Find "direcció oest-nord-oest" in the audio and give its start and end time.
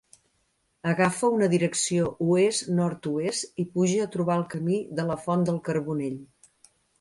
1.51-3.61